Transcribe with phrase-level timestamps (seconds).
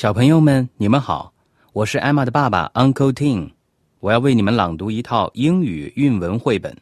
[0.00, 1.34] 小朋友们，你们好，
[1.74, 3.50] 我是艾玛的爸爸 Uncle Tim，
[3.98, 6.74] 我要为你们朗读一套英语韵文绘本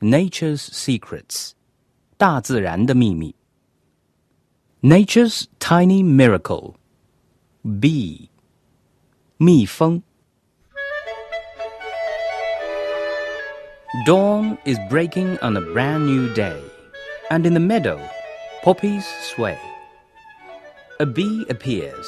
[0.04, 1.50] 《Nature's Secrets》
[2.18, 3.32] （大自然的秘密）。
[4.82, 6.74] Nature's Tiny Miracle。
[7.62, 8.26] Bee，
[9.36, 10.02] 蜜蜂。
[14.04, 16.60] Dawn is breaking on a brand new day,
[17.30, 18.00] and in the meadow,
[18.64, 19.56] poppies sway.
[20.98, 22.04] A bee appears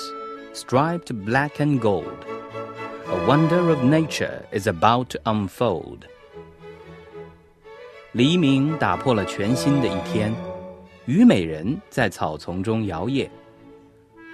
[0.53, 2.25] striped black and gold.
[3.07, 5.99] A wonder of nature is about to unfold.
[8.13, 10.33] 黎明打破了全新的一天，
[11.05, 13.29] 虞美人在草丛中摇曳，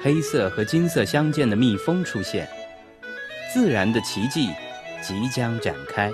[0.01, 2.47] 黑色和金色相间的蜜蜂出现，
[3.53, 4.49] 自然的奇迹
[5.01, 6.11] 即将展开。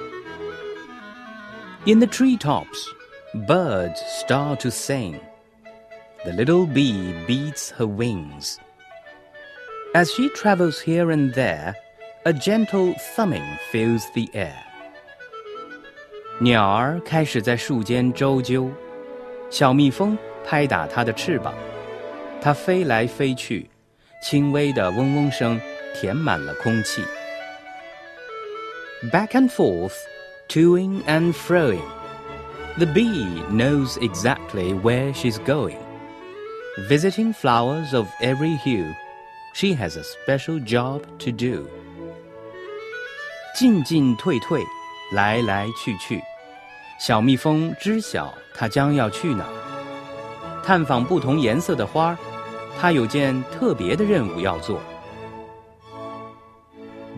[1.85, 2.85] In the treetops,
[3.47, 5.15] birds start to sing.
[6.23, 8.55] The little bee beats her wings.
[9.93, 11.75] As she travels here and there,
[12.25, 14.53] a gentle thumbing fills the air.
[16.39, 18.69] 鸟儿开始在树间周啾，
[19.49, 21.53] 小蜜蜂拍打它的翅膀，
[22.41, 23.69] 它飞来飞去，
[24.21, 25.59] 轻微的嗡嗡声
[25.95, 27.01] 填满了空气。
[29.11, 29.95] Back and forth
[30.47, 31.81] toing and froing.
[32.77, 35.77] The bee knows exactly where she's going.
[36.87, 38.93] Visiting flowers of every hue,
[39.53, 41.67] she has a special job to do.
[43.55, 44.63] 进进退退，
[45.11, 46.21] 来来去去，
[46.99, 50.61] 小蜜蜂知晓它将要去哪儿。
[50.63, 52.17] 探访不同颜色的花儿，
[52.79, 54.79] 它有件特别的任务要做。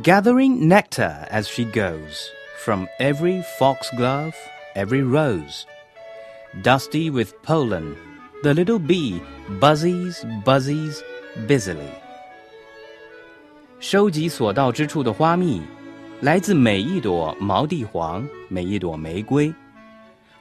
[0.02, 2.30] Gathering nectar as she goes
[2.64, 4.34] from every foxglove,
[4.76, 5.64] every rose.
[6.64, 7.96] Dusty with pollen,
[8.42, 9.20] the little bee
[9.60, 11.02] buzzes, buzzes
[11.48, 11.92] busily.
[13.84, 15.62] 收集所到之处的花蜜，
[16.22, 19.54] 来自每一朵毛地黄，每一朵玫瑰，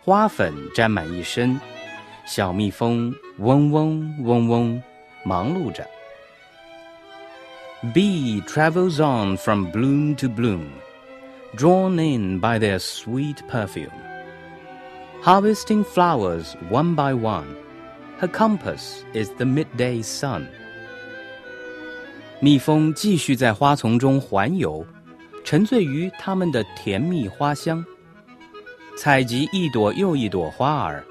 [0.02, 1.58] 花粉沾满一身，
[2.26, 4.82] 小蜜蜂嗡嗡嗡嗡，
[5.24, 5.86] 忙碌着。
[7.94, 10.66] Bee travels on from bloom to bloom
[11.56, 13.92] drawn in by their sweet perfume.
[15.22, 17.46] Harvesting flowers one by one,
[18.18, 20.48] her compass is the midday sun.
[22.42, 24.84] 蜜蜂继续在花丛中环游，
[25.44, 27.84] 沉醉于它们的甜蜜花香。
[28.96, 31.04] 采集一朵又一朵花儿，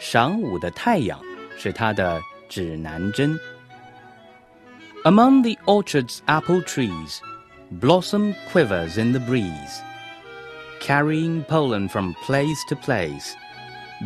[0.00, 1.20] 晌午的太阳
[1.56, 3.38] 是它的指南针。
[5.04, 7.20] Among the orchard's apple trees,
[7.80, 9.80] Blossom quivers in the breeze.
[10.80, 13.34] Carrying pollen from place to place,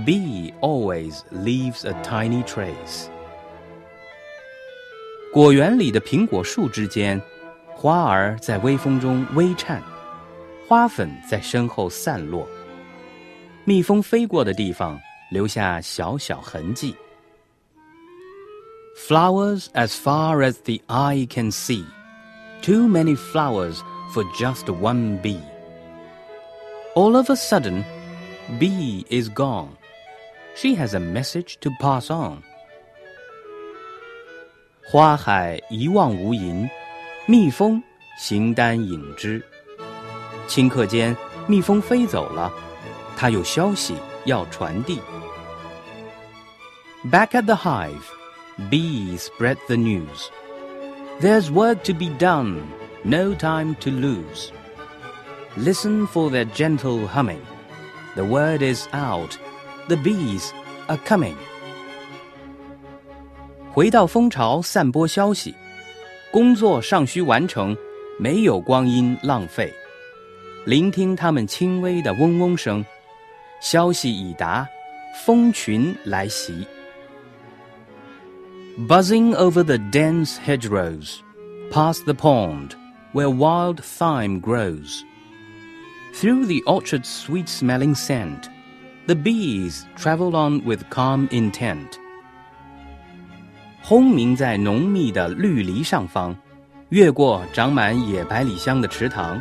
[0.07, 3.09] bee always leaves a tiny trace.
[5.35, 7.21] 果园里的苹果树之间，
[7.69, 9.83] 花儿在微风中微颤，
[10.67, 12.49] 花粉在身后散落。
[13.65, 15.01] 蜜蜂飞过的地方，
[15.31, 16.97] 留下小小痕迹。
[18.97, 21.85] Flowers as far as the eye can see.
[22.61, 23.79] Too many flowers
[24.13, 25.41] for just one bee.
[26.95, 27.85] All of a sudden,
[28.59, 29.69] bee is gone.
[30.57, 32.43] She has a message to pass on.
[34.85, 36.69] 花海一望无垠，
[37.27, 37.83] 蜜蜂
[38.19, 39.45] 形单影只。
[40.49, 41.17] 顷刻间，
[41.47, 42.53] 蜜蜂飞走了，
[43.17, 43.95] 它有消息
[44.25, 45.01] 要传递。
[47.11, 48.03] Back at the hive,
[48.71, 50.29] bees spread the news.
[51.21, 52.63] There's work to be done,
[53.05, 54.51] no time to lose.
[55.57, 57.41] Listen for their gentle humming.
[58.17, 59.37] The word is out,
[59.89, 60.51] the bees
[60.89, 61.37] are coming.
[63.75, 65.55] 回到蜂巢散播消息，
[66.31, 67.77] 工作尚需完成，
[68.19, 69.73] 没有光阴浪费。
[70.67, 72.85] 聆听它们轻微的嗡嗡声，
[73.61, 74.67] 消息已达，
[75.25, 76.67] 蜂群来袭。
[78.89, 81.19] Buzzing over the dense hedgerows,
[81.71, 82.71] past the pond
[83.13, 85.03] where wild thyme grows.
[86.15, 88.49] Through the orchard's sweet smelling scent,
[89.07, 91.99] the bees travel on with calm intent.
[93.85, 96.37] 轰鸣在浓密的绿篱上方，
[96.91, 99.41] 越过长满野百里香的池塘，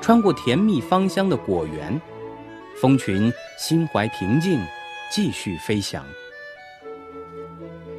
[0.00, 2.00] 穿过甜蜜芳香的果园，
[2.80, 4.60] 蜂群心怀平静，
[5.10, 6.04] 继续飞翔。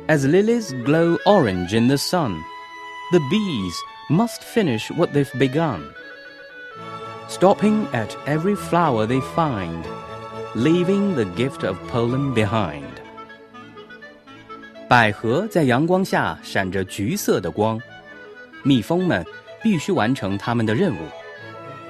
[0.07, 2.35] As lilies glow orange in the sun,
[3.11, 3.75] the bees
[4.09, 5.81] must finish what they've begun.
[7.27, 9.83] Stopping at every flower they find,
[10.55, 12.92] leaving the gift of pollen behind.
[14.87, 17.79] 百合在阳光下闪着橘色的光，
[18.63, 19.25] 蜜蜂们
[19.61, 20.99] 必须完成他们的任务，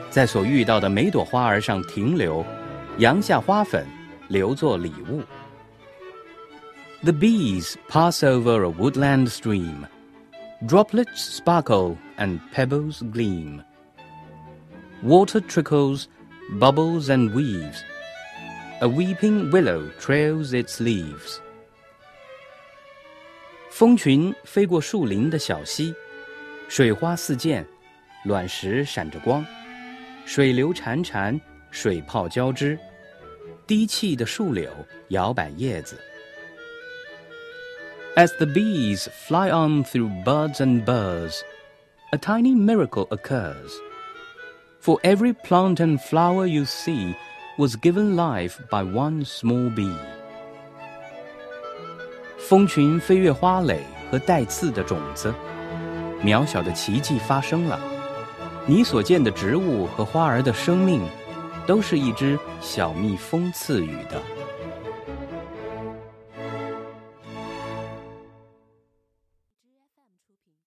[0.10, 2.46] 在所遇到的每朵花儿上停留，
[2.98, 3.86] 扬下花粉，
[4.28, 5.22] 留作礼物。
[7.02, 9.86] The bees pass over a woodland stream.
[10.68, 13.62] Droplets sparkle and pebbles gleam.
[15.02, 16.08] Water trickles,
[16.60, 17.78] bubbles and weaves.
[18.82, 21.40] A weeping willow trails its leaves.
[23.74, 25.94] 蜂群飞过树林的小溪，
[26.68, 27.66] 水花四溅，
[28.26, 29.46] 卵石闪着光，
[30.26, 31.40] 水流潺潺，
[31.72, 32.78] 水泡交织，
[33.68, 34.70] 低气的树柳
[35.10, 36.00] 摇摆叶子。
[38.16, 41.42] As the bees fly on through buds and burrs,
[42.12, 43.72] a tiny miracle occurs.
[44.82, 47.14] For every plant and flower you see
[47.58, 49.96] was given life by one small bee.
[52.47, 53.81] 蜂群飞越花蕾
[54.11, 55.33] 和带刺的种子，
[56.23, 57.81] 渺小的奇迹发生了。
[58.67, 61.01] 你所见的植物和花儿的生命，
[61.67, 64.21] 都是一只小蜜蜂赐予的。